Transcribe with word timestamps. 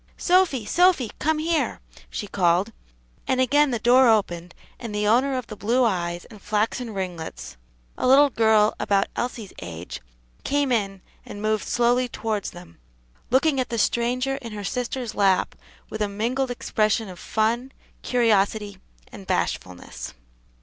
"Sophy! 0.17 0.65
Sophy, 0.65 1.11
come 1.19 1.37
here!" 1.37 1.79
she 2.09 2.25
called, 2.25 2.71
and 3.27 3.39
again 3.39 3.69
the 3.69 3.77
door 3.77 4.09
opened 4.09 4.55
and 4.79 4.95
the 4.95 5.05
owner 5.05 5.37
of 5.37 5.45
the 5.45 5.55
blue 5.55 5.83
eyes 5.83 6.25
and 6.25 6.41
flaxen 6.41 6.91
ringlets 6.91 7.55
a 7.99 8.07
little 8.07 8.31
girl 8.31 8.73
about 8.79 9.05
Elsie's 9.15 9.53
age, 9.61 10.01
came 10.43 10.71
in, 10.71 11.03
and 11.23 11.39
moved 11.39 11.67
slowly 11.67 12.07
towards 12.09 12.49
them, 12.49 12.79
looking 13.29 13.59
at 13.59 13.69
the 13.69 13.77
stranger 13.77 14.37
in 14.37 14.53
her 14.53 14.63
sister's 14.63 15.13
lap 15.13 15.53
with 15.91 16.01
a 16.01 16.09
mingled 16.09 16.49
expression 16.49 17.07
of 17.07 17.19
fun, 17.19 17.71
curiosity, 18.01 18.79
and 19.11 19.27
bashfulness. 19.27 20.15